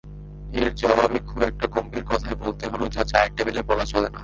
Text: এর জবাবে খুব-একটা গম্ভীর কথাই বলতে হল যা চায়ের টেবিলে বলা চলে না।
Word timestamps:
এর 0.53 0.67
জবাবে 0.75 1.19
খুব-একটা 1.27 1.65
গম্ভীর 1.67 2.03
কথাই 2.03 2.35
বলতে 2.35 2.65
হল 2.67 2.81
যা 2.89 3.01
চায়ের 3.03 3.31
টেবিলে 3.35 3.61
বলা 3.63 3.85
চলে 3.85 4.09
না। 4.09 4.19